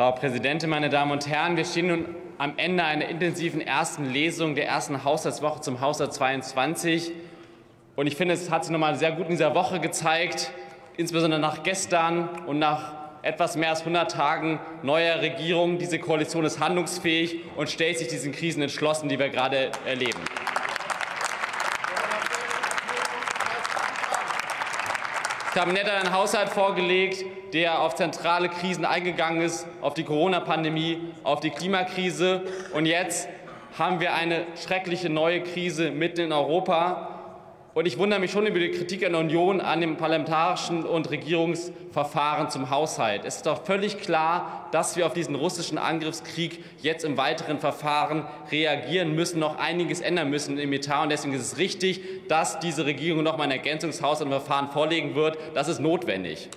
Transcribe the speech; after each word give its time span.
Frau 0.00 0.12
Präsidentin, 0.12 0.70
meine 0.70 0.88
Damen 0.88 1.12
und 1.12 1.26
Herren! 1.26 1.58
Wir 1.58 1.66
stehen 1.66 1.88
nun 1.88 2.06
am 2.38 2.54
Ende 2.56 2.82
einer 2.82 3.06
intensiven 3.08 3.60
ersten 3.60 4.10
Lesung 4.10 4.54
der 4.54 4.66
ersten 4.66 5.04
Haushaltswoche 5.04 5.60
zum 5.60 5.82
Haushalt 5.82 6.14
22. 6.14 7.12
Und 7.96 8.06
ich 8.06 8.16
finde, 8.16 8.32
es 8.32 8.50
hat 8.50 8.64
sich 8.64 8.72
noch 8.72 8.78
mal 8.78 8.94
sehr 8.94 9.12
gut 9.12 9.26
in 9.26 9.32
dieser 9.32 9.54
Woche 9.54 9.78
gezeigt, 9.78 10.52
insbesondere 10.96 11.38
nach 11.38 11.64
gestern 11.64 12.30
und 12.46 12.58
nach 12.58 12.94
etwas 13.20 13.56
mehr 13.56 13.68
als 13.68 13.80
100 13.80 14.10
Tagen 14.10 14.58
neuer 14.82 15.20
Regierung. 15.20 15.76
Diese 15.76 15.98
Koalition 15.98 16.46
ist 16.46 16.60
handlungsfähig 16.60 17.36
und 17.56 17.68
stellt 17.68 17.98
sich 17.98 18.08
diesen 18.08 18.32
Krisen 18.32 18.62
entschlossen, 18.62 19.10
die 19.10 19.18
wir 19.18 19.28
gerade 19.28 19.70
erleben. 19.84 20.20
Kabinett 25.52 25.90
hat 25.90 26.04
einen 26.04 26.14
Haushalt 26.14 26.48
vorgelegt, 26.50 27.24
der 27.52 27.80
auf 27.80 27.96
zentrale 27.96 28.48
Krisen 28.48 28.84
eingegangen 28.84 29.42
ist, 29.42 29.66
auf 29.80 29.94
die 29.94 30.04
Corona-Pandemie, 30.04 31.00
auf 31.24 31.40
die 31.40 31.50
Klimakrise. 31.50 32.44
Und 32.72 32.86
jetzt 32.86 33.28
haben 33.76 33.98
wir 33.98 34.14
eine 34.14 34.46
schreckliche 34.54 35.10
neue 35.10 35.42
Krise 35.42 35.90
mitten 35.90 36.20
in 36.20 36.32
Europa. 36.32 37.09
Und 37.80 37.86
ich 37.86 37.96
wundere 37.96 38.20
mich 38.20 38.30
schon 38.30 38.46
über 38.46 38.58
die 38.58 38.72
Kritik 38.72 39.06
an 39.06 39.12
der 39.12 39.22
Union 39.22 39.62
an 39.62 39.80
dem 39.80 39.96
parlamentarischen 39.96 40.84
und 40.84 41.10
Regierungsverfahren 41.10 42.50
zum 42.50 42.68
Haushalt. 42.68 43.22
Es 43.24 43.36
ist 43.36 43.46
doch 43.46 43.64
völlig 43.64 43.98
klar, 44.02 44.68
dass 44.70 44.98
wir 44.98 45.06
auf 45.06 45.14
diesen 45.14 45.34
russischen 45.34 45.78
Angriffskrieg 45.78 46.62
jetzt 46.82 47.06
im 47.06 47.16
weiteren 47.16 47.58
Verfahren 47.58 48.26
reagieren 48.52 49.14
müssen, 49.14 49.38
noch 49.38 49.58
einiges 49.58 50.02
ändern 50.02 50.28
müssen 50.28 50.58
im 50.58 50.74
Etat. 50.74 51.04
Und 51.04 51.08
deswegen 51.08 51.32
ist 51.32 51.40
es 51.40 51.56
richtig, 51.56 52.02
dass 52.28 52.60
diese 52.60 52.84
Regierung 52.84 53.22
noch 53.22 53.38
mal 53.38 53.50
ein 53.50 53.62
Verfahren 54.28 54.68
vorlegen 54.68 55.14
wird. 55.14 55.38
Das 55.54 55.66
ist 55.66 55.80
notwendig. 55.80 56.50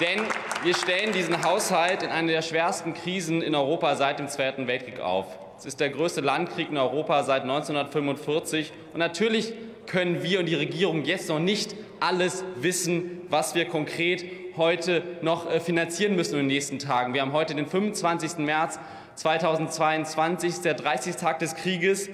Denn 0.00 0.24
wir 0.62 0.74
stellen 0.74 1.12
diesen 1.12 1.42
Haushalt 1.42 2.02
in 2.02 2.10
eine 2.10 2.32
der 2.32 2.42
schwersten 2.42 2.92
Krisen 2.92 3.40
in 3.40 3.54
Europa 3.54 3.96
seit 3.96 4.18
dem 4.18 4.28
Zweiten 4.28 4.66
Weltkrieg 4.66 5.00
auf. 5.00 5.26
Es 5.58 5.64
ist 5.64 5.80
der 5.80 5.88
größte 5.88 6.20
Landkrieg 6.20 6.70
in 6.70 6.76
Europa 6.76 7.22
seit 7.22 7.42
1945. 7.42 8.70
Und 8.92 8.98
natürlich 8.98 9.54
können 9.86 10.22
wir 10.22 10.38
und 10.38 10.46
die 10.46 10.54
Regierung 10.54 11.04
jetzt 11.04 11.28
noch 11.30 11.38
nicht 11.38 11.74
alles 11.98 12.44
wissen, 12.56 13.22
was 13.30 13.54
wir 13.54 13.66
konkret 13.66 14.24
heute 14.56 15.02
noch 15.22 15.50
äh, 15.50 15.60
finanzieren 15.60 16.14
müssen 16.14 16.34
in 16.34 16.40
den 16.40 16.46
nächsten 16.48 16.78
Tagen. 16.78 17.14
Wir 17.14 17.22
haben 17.22 17.32
heute 17.32 17.54
den 17.54 17.66
25. 17.66 18.38
März 18.38 18.78
2022, 19.14 20.60
der 20.60 20.74
30. 20.74 21.16
Tag 21.16 21.38
des 21.38 21.54
Krieges. 21.54 22.10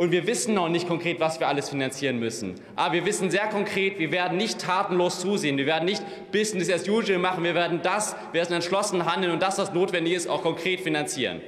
Und 0.00 0.12
wir 0.12 0.26
wissen 0.26 0.54
noch 0.54 0.70
nicht 0.70 0.88
konkret, 0.88 1.20
was 1.20 1.40
wir 1.40 1.48
alles 1.48 1.68
finanzieren 1.68 2.18
müssen. 2.18 2.54
Aber 2.74 2.94
wir 2.94 3.04
wissen 3.04 3.30
sehr 3.30 3.48
konkret, 3.48 3.98
wir 3.98 4.10
werden 4.10 4.38
nicht 4.38 4.58
tatenlos 4.58 5.20
zusehen. 5.20 5.58
Wir 5.58 5.66
werden 5.66 5.84
nicht 5.84 6.02
Business 6.32 6.70
as 6.70 6.88
usual 6.88 7.18
machen. 7.18 7.44
Wir 7.44 7.54
werden 7.54 7.80
das, 7.82 8.16
wir 8.32 8.40
werden 8.40 8.54
entschlossen 8.54 9.04
handeln 9.04 9.30
und 9.30 9.42
das, 9.42 9.58
was 9.58 9.74
notwendig 9.74 10.14
ist, 10.14 10.26
auch 10.26 10.40
konkret 10.40 10.80
finanzieren. 10.80 11.42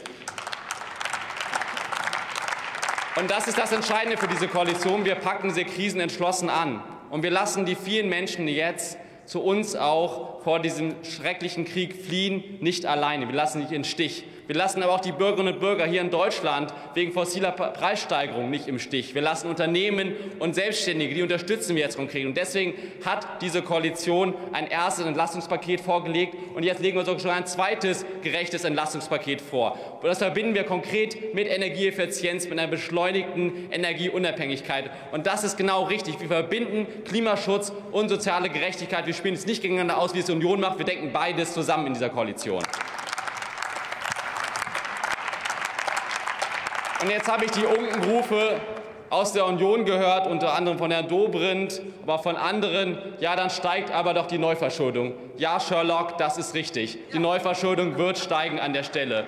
Und 3.17 3.31
das 3.31 3.49
ist 3.49 3.57
das 3.57 3.73
Entscheidende 3.73 4.19
für 4.19 4.29
diese 4.29 4.49
Koalition. 4.49 5.07
Wir 5.07 5.15
packen 5.15 5.49
diese 5.49 5.65
Krisen 5.65 6.03
entschlossen 6.03 6.51
an. 6.51 6.83
Und 7.09 7.23
wir 7.23 7.31
lassen 7.31 7.65
die 7.65 7.75
vielen 7.75 8.11
Menschen, 8.11 8.49
jetzt 8.49 8.99
zu 9.25 9.41
uns 9.41 9.75
auch 9.75 10.43
vor 10.43 10.61
diesem 10.61 10.97
schrecklichen 11.05 11.65
Krieg 11.65 11.97
fliehen, 12.05 12.59
nicht 12.61 12.85
alleine. 12.85 13.29
Wir 13.29 13.35
lassen 13.35 13.67
sie 13.67 13.75
im 13.75 13.85
Stich. 13.85 14.25
Wir 14.47 14.57
lassen 14.57 14.83
aber 14.83 14.93
auch 14.93 15.01
die 15.01 15.13
Bürgerinnen 15.13 15.55
und 15.55 15.61
Bürger 15.61 15.87
hier 15.87 16.01
in 16.01 16.11
Deutschland 16.11 16.75
wegen 16.95 17.13
fossiler 17.13 17.53
Preissteigerung 17.53 18.51
nicht 18.51 18.67
im 18.67 18.79
Stich. 18.79 19.15
Wir 19.15 19.23
lassen 19.23 19.49
Unternehmen 19.49 20.15
und 20.41 20.55
Selbstständige, 20.55 21.15
die 21.15 21.23
unterstützen 21.23 21.77
wir 21.77 21.83
jetzt 21.83 21.97
konkret. 21.97 22.27
Und 22.27 22.37
deswegen 22.37 22.75
hat 23.05 23.41
diese 23.41 23.63
Koalition 23.63 24.35
ein 24.53 24.67
erstes 24.67 25.07
Entlastungspaket 25.07 25.81
vorgelegt. 25.81 26.35
Und 26.55 26.65
jetzt 26.65 26.81
legen 26.83 26.97
wir 26.97 27.05
sogar 27.05 27.21
schon 27.21 27.31
ein 27.31 27.47
zweites 27.47 28.05
gerechtes 28.23 28.65
Entlastungspaket 28.65 29.41
vor. 29.41 29.79
Und 30.03 30.09
das 30.09 30.19
verbinden 30.19 30.55
wir 30.55 30.65
konkret 30.65 31.35
mit 31.35 31.49
Energieeffizienz, 31.49 32.49
mit 32.49 32.59
einer 32.59 32.69
beschleunigten 32.69 33.71
Energieunabhängigkeit. 33.71 34.91
Und 35.13 35.27
das 35.27 35.45
ist 35.45 35.57
genau 35.57 35.85
richtig. 35.85 36.21
Wir 36.21 36.29
verbinden 36.29 36.87
Klimaschutz 37.05 37.73
und 37.93 38.09
soziale 38.09 38.49
Gerechtigkeit. 38.51 39.07
Wir 39.07 39.15
spielen 39.15 39.35
es 39.35 39.47
nicht 39.47 39.63
gegeneinander 39.63 39.99
aus, 39.99 40.15
wie 40.15 40.19
es 40.19 40.27
die 40.27 40.33
Union 40.33 40.61
macht. 40.61 40.79
Wir 40.79 40.85
denken 40.85 41.13
beides 41.13 41.53
zusammen 41.55 41.87
in 41.87 41.95
dieser 41.95 42.11
Koalition. 42.11 42.63
Und 47.03 47.11
jetzt 47.11 47.27
habe 47.27 47.45
ich 47.45 47.51
die 47.51 47.65
Unkenrufe 47.65 48.61
aus 49.11 49.33
der 49.33 49.45
Union 49.47 49.85
gehört, 49.85 50.29
unter 50.29 50.55
anderem 50.55 50.79
von 50.79 50.93
Herrn 50.93 51.09
Dobrindt, 51.09 51.83
aber 52.05 52.21
von 52.21 52.37
anderen, 52.37 52.97
ja, 53.19 53.35
dann 53.35 53.51
steigt 53.51 53.91
aber 53.91 54.15
doch 54.15 54.29
die 54.29 54.39
Neuverschuldung. 54.39 55.13
Ja, 55.37 55.59
Sherlock, 55.59 56.17
das 56.19 56.39
ist 56.39 56.55
richtig. 56.55 56.97
Die 57.13 57.19
Neuverschuldung 57.19 57.99
wird 57.99 58.19
steigen 58.19 58.61
an 58.61 58.73
der 58.73 58.85
Stelle. 58.85 59.25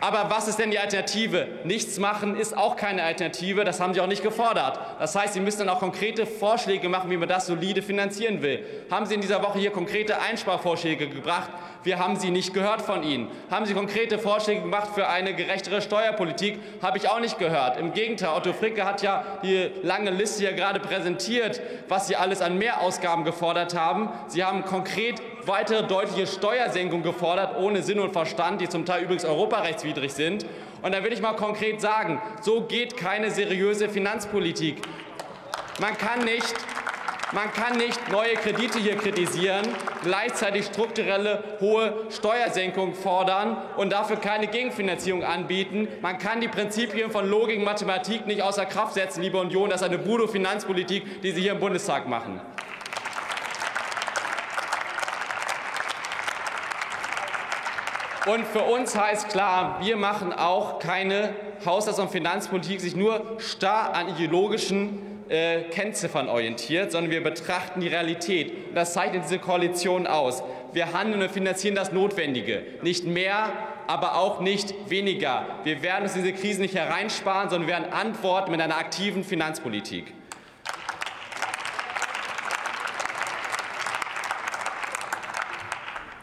Aber 0.00 0.26
was 0.28 0.48
ist 0.48 0.58
denn 0.58 0.70
die 0.70 0.78
Alternative? 0.78 1.46
Nichts 1.64 1.98
machen 1.98 2.36
ist 2.36 2.56
auch 2.56 2.76
keine 2.76 3.02
Alternative. 3.02 3.64
Das 3.64 3.80
haben 3.80 3.94
Sie 3.94 4.00
auch 4.00 4.06
nicht 4.06 4.22
gefordert. 4.22 4.78
Das 4.98 5.14
heißt, 5.14 5.34
Sie 5.34 5.40
müssen 5.40 5.60
dann 5.60 5.68
auch 5.68 5.80
konkrete 5.80 6.26
Vorschläge 6.26 6.88
machen, 6.88 7.10
wie 7.10 7.16
man 7.16 7.28
das 7.28 7.46
solide 7.46 7.82
finanzieren 7.82 8.42
will. 8.42 8.64
Haben 8.90 9.06
Sie 9.06 9.14
in 9.14 9.20
dieser 9.20 9.42
Woche 9.42 9.58
hier 9.58 9.70
konkrete 9.70 10.20
Einsparvorschläge 10.20 11.08
gebracht? 11.08 11.50
Wir 11.86 12.00
haben 12.00 12.16
sie 12.16 12.32
nicht 12.32 12.52
gehört 12.52 12.82
von 12.82 13.04
Ihnen. 13.04 13.30
Haben 13.48 13.64
Sie 13.64 13.72
konkrete 13.72 14.18
Vorschläge 14.18 14.62
gemacht 14.62 14.88
für 14.92 15.06
eine 15.08 15.34
gerechtere 15.34 15.80
Steuerpolitik? 15.80 16.58
Habe 16.82 16.98
ich 16.98 17.08
auch 17.08 17.20
nicht 17.20 17.38
gehört. 17.38 17.78
Im 17.78 17.92
Gegenteil, 17.92 18.30
Otto 18.30 18.52
Fricke 18.52 18.84
hat 18.84 19.02
ja 19.02 19.22
die 19.44 19.70
lange 19.84 20.10
Liste 20.10 20.40
hier 20.40 20.52
gerade 20.52 20.80
präsentiert, 20.80 21.60
was 21.86 22.08
Sie 22.08 22.16
alles 22.16 22.42
an 22.42 22.58
Mehrausgaben 22.58 23.24
gefordert 23.24 23.76
haben. 23.76 24.08
Sie 24.26 24.42
haben 24.42 24.64
konkret 24.64 25.22
weitere 25.46 25.86
deutliche 25.86 26.26
Steuersenkungen 26.26 27.02
gefordert, 27.02 27.56
ohne 27.58 27.82
Sinn 27.82 28.00
und 28.00 28.12
Verstand, 28.12 28.60
die 28.60 28.68
zum 28.68 28.84
Teil 28.84 29.04
übrigens 29.04 29.24
europarechtswidrig 29.24 30.12
sind. 30.12 30.46
Und 30.82 30.94
da 30.94 31.02
will 31.02 31.12
ich 31.12 31.20
mal 31.20 31.34
konkret 31.34 31.80
sagen, 31.80 32.20
so 32.42 32.62
geht 32.62 32.96
keine 32.96 33.30
seriöse 33.30 33.88
Finanzpolitik. 33.88 34.82
Man 35.80 35.96
kann 35.96 36.24
nicht 36.24 36.54
man 37.32 37.52
kann 37.52 37.76
nicht 37.76 38.08
neue 38.12 38.34
Kredite 38.34 38.78
hier 38.78 38.94
kritisieren, 38.96 39.66
gleichzeitig 40.04 40.66
strukturelle 40.66 41.42
hohe 41.60 42.06
Steuersenkungen 42.08 42.94
fordern 42.94 43.56
und 43.76 43.92
dafür 43.92 44.14
keine 44.16 44.46
Gegenfinanzierung 44.46 45.24
anbieten. 45.24 45.88
Man 46.02 46.18
kann 46.18 46.40
die 46.40 46.46
Prinzipien 46.46 47.10
von 47.10 47.28
Logik 47.28 47.58
und 47.58 47.64
Mathematik 47.64 48.28
nicht 48.28 48.42
außer 48.42 48.64
Kraft 48.64 48.94
setzen, 48.94 49.22
liebe 49.22 49.38
Union. 49.38 49.70
Das 49.70 49.82
ist 49.82 49.88
eine 49.88 49.98
Budo-Finanzpolitik, 49.98 51.20
die 51.22 51.32
Sie 51.32 51.42
hier 51.42 51.52
im 51.52 51.58
Bundestag 51.58 52.06
machen. 52.06 52.40
Und 58.26 58.44
für 58.44 58.62
uns 58.62 58.98
heißt 58.98 59.28
klar, 59.28 59.78
wir 59.82 59.96
machen 59.96 60.32
auch 60.32 60.80
keine 60.80 61.32
Haushalts- 61.64 62.00
und 62.00 62.10
Finanzpolitik, 62.10 62.78
die 62.78 62.84
sich 62.84 62.96
nur 62.96 63.36
starr 63.38 63.94
an 63.94 64.08
ideologischen 64.08 64.98
äh, 65.28 65.62
Kennziffern 65.70 66.28
orientiert, 66.28 66.90
sondern 66.90 67.12
wir 67.12 67.22
betrachten 67.22 67.80
die 67.80 67.86
Realität. 67.86 68.74
Das 68.74 68.94
zeichnet 68.94 69.24
diese 69.24 69.38
Koalition 69.38 70.08
aus. 70.08 70.42
Wir 70.72 70.92
handeln 70.92 71.22
und 71.22 71.30
finanzieren 71.30 71.76
das 71.76 71.92
Notwendige. 71.92 72.62
Nicht 72.82 73.04
mehr, 73.04 73.52
aber 73.86 74.16
auch 74.16 74.40
nicht 74.40 74.74
weniger. 74.90 75.46
Wir 75.62 75.82
werden 75.82 76.02
uns 76.02 76.14
diese 76.14 76.32
Krise 76.32 76.60
nicht 76.62 76.74
hereinsparen, 76.74 77.48
sondern 77.48 77.68
wir 77.68 77.74
werden 77.74 77.92
antworten 77.92 78.50
mit 78.50 78.60
einer 78.60 78.76
aktiven 78.76 79.22
Finanzpolitik. 79.22 80.12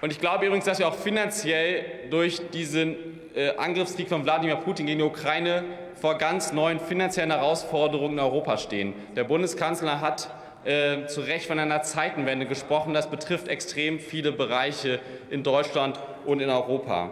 Und 0.03 0.11
ich 0.11 0.19
glaube 0.19 0.45
übrigens, 0.45 0.65
dass 0.65 0.79
wir 0.79 0.89
auch 0.89 0.95
finanziell 0.95 1.85
durch 2.09 2.41
diesen 2.49 2.97
äh, 3.35 3.55
Angriffskrieg 3.55 4.09
von 4.09 4.25
Wladimir 4.25 4.57
Putin 4.57 4.85
gegen 4.85 4.99
die 4.99 5.05
Ukraine 5.05 5.63
vor 5.95 6.17
ganz 6.17 6.51
neuen 6.51 6.81
finanziellen 6.81 7.31
Herausforderungen 7.31 8.15
in 8.15 8.19
Europa 8.19 8.57
stehen. 8.57 8.95
Der 9.15 9.23
Bundeskanzler 9.23 10.01
hat 10.01 10.29
äh, 10.65 11.05
zu 11.07 11.21
Recht 11.21 11.45
von 11.45 11.57
einer 11.57 11.83
Zeitenwende 11.83 12.45
gesprochen. 12.45 12.93
Das 12.93 13.09
betrifft 13.09 13.47
extrem 13.47 14.01
viele 14.01 14.33
Bereiche 14.33 15.00
in 15.29 15.41
Deutschland 15.41 15.97
und 16.25 16.41
in 16.41 16.49
Europa. 16.49 17.09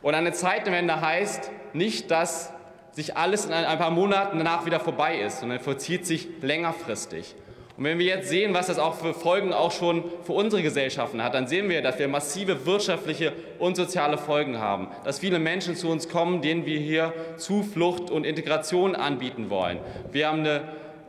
Und 0.00 0.14
eine 0.14 0.32
Zeitenwende 0.32 1.02
heißt 1.02 1.50
nicht, 1.74 2.10
dass 2.10 2.54
sich 2.92 3.18
alles 3.18 3.44
in 3.44 3.52
ein 3.52 3.76
paar 3.76 3.90
Monaten 3.90 4.38
danach 4.38 4.64
wieder 4.64 4.80
vorbei 4.80 5.18
ist, 5.18 5.40
sondern 5.40 5.60
vollzieht 5.60 6.06
sich 6.06 6.26
längerfristig. 6.40 7.34
Und 7.76 7.84
wenn 7.84 7.98
wir 7.98 8.06
jetzt 8.06 8.28
sehen, 8.28 8.54
was 8.54 8.68
das 8.68 8.78
auch 8.78 8.94
für 8.94 9.14
Folgen 9.14 9.52
auch 9.52 9.72
schon 9.72 10.04
für 10.22 10.32
unsere 10.32 10.62
Gesellschaften 10.62 11.24
hat, 11.24 11.34
dann 11.34 11.48
sehen 11.48 11.68
wir, 11.68 11.82
dass 11.82 11.98
wir 11.98 12.06
massive 12.06 12.66
wirtschaftliche 12.66 13.32
und 13.58 13.74
soziale 13.76 14.16
Folgen 14.16 14.60
haben. 14.60 14.88
Dass 15.02 15.18
viele 15.18 15.40
Menschen 15.40 15.74
zu 15.74 15.88
uns 15.88 16.08
kommen, 16.08 16.40
denen 16.40 16.66
wir 16.66 16.78
hier 16.78 17.12
Zuflucht 17.36 18.10
und 18.12 18.24
Integration 18.24 18.94
anbieten 18.94 19.50
wollen. 19.50 19.80
Wir 20.12 20.28
haben 20.28 20.40
eine 20.40 20.62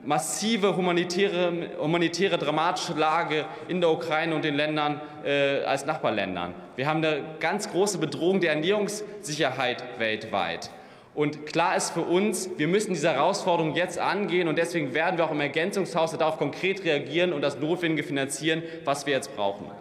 massive 0.03 0.75
humanitäre, 0.75 1.69
humanitäre 1.79 2.39
dramatische 2.39 2.93
Lage 2.93 3.45
in 3.67 3.79
der 3.79 3.91
Ukraine 3.91 4.33
und 4.33 4.43
den 4.43 4.55
Ländern 4.55 5.01
äh, 5.23 5.63
als 5.63 5.85
Nachbarländern. 5.85 6.55
Wir 6.75 6.87
haben 6.87 7.03
eine 7.03 7.21
ganz 7.39 7.69
große 7.69 7.99
Bedrohung 7.99 8.39
der 8.39 8.53
Ernährungssicherheit 8.53 9.83
weltweit. 9.99 10.71
Und 11.15 11.45
klar 11.45 11.75
ist 11.77 11.91
für 11.91 12.01
uns, 12.01 12.49
wir 12.57 12.67
müssen 12.67 12.93
diese 12.93 13.09
Herausforderung 13.09 13.73
jetzt 13.73 13.97
angehen 13.97 14.49
und 14.49 14.57
deswegen 14.57 14.93
werden 14.93 15.17
wir 15.17 15.23
auch 15.23 15.31
im 15.31 15.39
Ergänzungshaushalt 15.39 16.19
darauf 16.19 16.37
konkret 16.37 16.83
reagieren 16.83 17.31
und 17.31 17.41
das 17.41 17.57
Notwendige 17.57 18.05
finanzieren, 18.05 18.61
was 18.83 19.05
wir 19.05 19.13
jetzt 19.13 19.33
brauchen. 19.33 19.71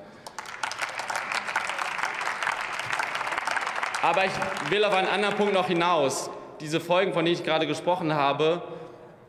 Aber 4.00 4.25
ich 4.25 4.31
will 4.70 4.84
auf 4.84 4.94
einen 4.94 5.08
anderen 5.08 5.34
Punkt 5.34 5.54
noch 5.54 5.66
hinaus. 5.66 6.31
Diese 6.60 6.78
Folgen, 6.78 7.12
von 7.12 7.25
denen 7.25 7.37
ich 7.37 7.42
gerade 7.42 7.66
gesprochen 7.66 8.14
habe, 8.14 8.62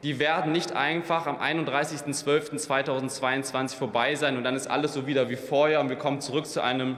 die 0.04 0.20
werden 0.20 0.52
nicht 0.52 0.74
einfach 0.74 1.26
am 1.26 1.38
31.12.2022 1.38 3.76
vorbei 3.76 4.14
sein 4.14 4.38
und 4.38 4.44
dann 4.44 4.56
ist 4.56 4.68
alles 4.68 4.94
so 4.94 5.08
wieder 5.08 5.32
wie 5.32 5.38
vorher 5.38 5.80
und 5.80 5.90
wir 5.90 5.96
kommen 5.96 6.22
zurück 6.22 6.46
zu 6.46 6.62
einem 6.62 6.98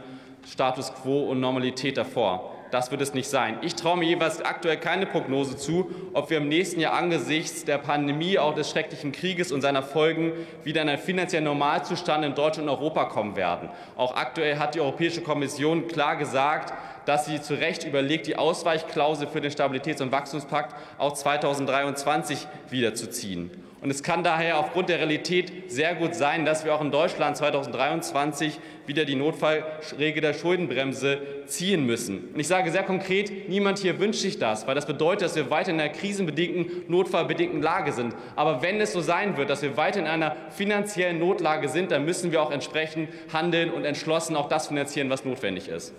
Status 0.52 0.94
quo 0.94 1.30
und 1.30 1.40
Normalität 1.40 1.98
davor. 1.98 2.57
Das 2.72 2.92
wird 2.92 3.02
es 3.02 3.14
nicht 3.14 3.30
sein. 3.30 3.58
Ich 3.62 3.76
traue 3.76 3.98
mir 3.98 4.06
jeweils 4.06 4.42
aktuell 4.42 4.78
keine 4.78 5.06
Prognose 5.06 5.56
zu, 5.56 5.90
ob 6.14 6.30
wir 6.30 6.38
im 6.38 6.50
nächsten 6.50 6.80
Jahr 6.80 6.94
angesichts 6.94 7.64
der 7.64 7.78
Pandemie, 7.78 8.38
auch 8.38 8.56
des 8.56 8.70
schrecklichen 8.70 9.12
Krieges 9.12 9.52
und 9.52 9.62
seiner 9.62 9.84
Folgen 9.84 10.34
wieder 10.64 10.82
in 10.82 10.90
einen 10.90 10.98
finanziellen 10.98 11.46
Normalzustand 11.46 12.26
in 12.26 12.36
Deutschland 12.36 12.70
und 12.70 12.76
Europa 12.76 13.06
kommen 13.06 13.36
werden. 13.36 13.70
Auch 13.96 14.16
aktuell 14.16 14.60
hat 14.60 14.76
die 14.76 14.82
Europäische 14.82 15.22
Kommission 15.22 15.88
klar 15.88 16.18
gesagt, 16.18 16.74
dass 17.06 17.26
sie 17.26 17.42
zu 17.42 17.54
Recht 17.54 17.86
überlegt, 17.86 18.28
die 18.28 18.36
Ausweichklausel 18.36 19.28
für 19.28 19.40
den 19.40 19.52
Stabilitäts- 19.52 20.02
und 20.02 20.12
Wachstumspakt 20.12 20.76
auch 20.98 21.14
2023 21.14 22.48
wiederzuziehen. 22.70 23.67
Und 23.80 23.92
es 23.92 24.02
kann 24.02 24.24
daher 24.24 24.58
aufgrund 24.58 24.90
der 24.90 24.98
Realität 24.98 25.72
sehr 25.72 25.94
gut 25.94 26.16
sein, 26.16 26.46
dass 26.46 26.66
wir 26.66 26.74
auch 26.74 26.82
in 26.82 26.90
Deutschland 26.90 27.38
2023 27.38 28.60
wieder 28.88 29.06
die 29.06 29.16
Notfallregel 29.16 30.22
der 30.22 30.34
Schuldenbremse 30.34 31.20
ziehen 31.46 31.86
müssen. 31.86 32.30
Und 32.34 32.40
ich 32.40 32.48
sage 32.48 32.72
sehr 32.72 32.84
konkret, 32.84 33.50
niemand 33.50 33.78
hier 33.78 34.00
wünscht 34.00 34.22
sich 34.22 34.40
das, 34.40 34.66
weil 34.66 34.74
das 34.74 34.88
bedeutet, 34.88 35.24
dass 35.24 35.36
wir 35.36 35.52
weiter 35.52 35.72
in 35.72 35.80
einer 35.80 35.90
krisenbedingten, 35.90 36.86
notfallbedingten 36.88 37.62
Lage 37.62 37.92
sind. 37.92 38.16
Aber 38.36 38.64
wenn 38.64 38.82
es 38.82 38.94
so 38.94 39.02
sein 39.02 39.38
wird, 39.38 39.52
dass 39.52 39.62
wir 39.62 39.78
weiter 39.78 40.00
in 40.00 40.08
einer 40.08 40.36
finanziellen 40.50 41.20
Notlage 41.20 41.70
sind, 41.70 41.92
dann 41.92 42.04
müssen 42.04 42.32
wir 42.32 42.42
auch 42.42 42.52
entsprechend 42.52 43.10
handeln 43.32 43.70
und 43.70 43.86
entschlossen 43.86 44.36
auch 44.36 44.50
das 44.50 44.68
finanzieren, 44.68 45.12
was 45.12 45.24
notwendig 45.24 45.68
ist. 45.68 45.94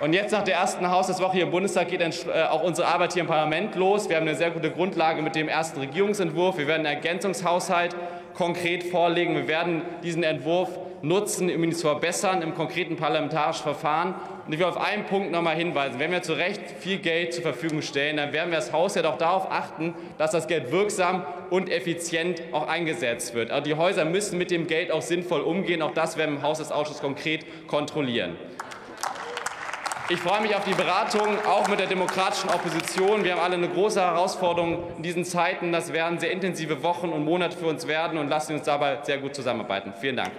Und 0.00 0.12
jetzt 0.12 0.30
nach 0.30 0.44
der 0.44 0.54
ersten 0.54 0.88
Haushaltswoche 0.88 1.32
hier 1.32 1.42
im 1.42 1.50
Bundestag 1.50 1.88
geht 1.88 2.00
äh, 2.00 2.42
auch 2.50 2.62
unsere 2.62 2.86
Arbeit 2.86 3.14
hier 3.14 3.22
im 3.22 3.26
Parlament 3.26 3.74
los. 3.74 4.08
Wir 4.08 4.16
haben 4.16 4.28
eine 4.28 4.36
sehr 4.36 4.52
gute 4.52 4.70
Grundlage 4.70 5.22
mit 5.22 5.34
dem 5.34 5.48
ersten 5.48 5.80
Regierungsentwurf. 5.80 6.56
Wir 6.56 6.68
werden 6.68 6.86
einen 6.86 6.96
Ergänzungshaushalt 6.96 7.96
konkret 8.34 8.84
vorlegen. 8.84 9.34
Wir 9.34 9.48
werden 9.48 9.82
diesen 10.04 10.22
Entwurf 10.22 10.68
nutzen, 11.02 11.52
um 11.52 11.64
ihn 11.64 11.72
zu 11.72 11.88
verbessern 11.88 12.42
im 12.42 12.54
konkreten 12.54 12.94
parlamentarischen 12.94 13.64
Verfahren. 13.64 14.14
Und 14.46 14.52
ich 14.52 14.60
will 14.60 14.66
auf 14.66 14.76
einen 14.76 15.04
Punkt 15.04 15.32
noch 15.32 15.38
einmal 15.38 15.56
hinweisen. 15.56 15.98
Wenn 15.98 16.12
wir 16.12 16.22
zu 16.22 16.34
Recht 16.34 16.62
viel 16.78 16.98
Geld 16.98 17.34
zur 17.34 17.42
Verfügung 17.42 17.82
stellen, 17.82 18.18
dann 18.18 18.32
werden 18.32 18.50
wir 18.50 18.58
als 18.58 18.72
Haus 18.72 18.94
ja 18.94 19.02
doch 19.02 19.18
darauf 19.18 19.50
achten, 19.50 19.94
dass 20.16 20.30
das 20.30 20.46
Geld 20.46 20.70
wirksam 20.70 21.26
und 21.50 21.70
effizient 21.70 22.40
auch 22.52 22.68
eingesetzt 22.68 23.34
wird. 23.34 23.50
Also 23.50 23.64
die 23.64 23.74
Häuser 23.74 24.04
müssen 24.04 24.38
mit 24.38 24.52
dem 24.52 24.68
Geld 24.68 24.92
auch 24.92 25.02
sinnvoll 25.02 25.40
umgehen. 25.40 25.82
Auch 25.82 25.92
das 25.92 26.16
werden 26.16 26.34
wir 26.34 26.38
im 26.38 26.42
Haushaltsausschuss 26.44 27.00
konkret 27.00 27.44
kontrollieren. 27.66 28.36
Ich 30.10 30.20
freue 30.20 30.40
mich 30.40 30.56
auf 30.56 30.64
die 30.64 30.72
Beratung, 30.72 31.36
auch 31.44 31.68
mit 31.68 31.80
der 31.80 31.86
demokratischen 31.86 32.48
Opposition. 32.48 33.24
Wir 33.24 33.32
haben 33.32 33.42
alle 33.42 33.56
eine 33.56 33.68
große 33.68 34.00
Herausforderung 34.00 34.96
in 34.96 35.02
diesen 35.02 35.22
Zeiten. 35.22 35.70
Das 35.70 35.92
werden 35.92 36.18
sehr 36.18 36.30
intensive 36.30 36.82
Wochen 36.82 37.10
und 37.10 37.26
Monate 37.26 37.54
für 37.58 37.66
uns 37.66 37.86
werden 37.86 38.16
und 38.16 38.28
lassen 38.28 38.54
uns 38.54 38.62
dabei 38.62 39.00
sehr 39.02 39.18
gut 39.18 39.34
zusammenarbeiten. 39.34 39.92
Vielen 40.00 40.16
Dank. 40.16 40.30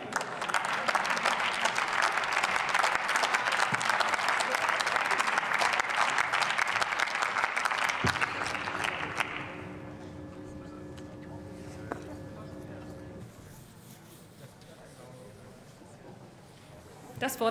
Das 17.19 17.39
Wort 17.41 17.47